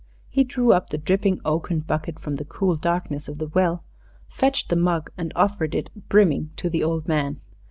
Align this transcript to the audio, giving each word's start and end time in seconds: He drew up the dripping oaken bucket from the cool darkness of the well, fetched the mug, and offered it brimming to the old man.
He 0.29 0.43
drew 0.43 0.73
up 0.73 0.89
the 0.89 0.97
dripping 0.97 1.41
oaken 1.45 1.81
bucket 1.81 2.17
from 2.17 2.37
the 2.37 2.43
cool 2.45 2.73
darkness 2.75 3.27
of 3.27 3.37
the 3.37 3.45
well, 3.49 3.83
fetched 4.29 4.69
the 4.69 4.75
mug, 4.75 5.11
and 5.15 5.31
offered 5.35 5.75
it 5.75 5.91
brimming 6.09 6.49
to 6.57 6.71
the 6.71 6.83
old 6.83 7.07
man. 7.07 7.39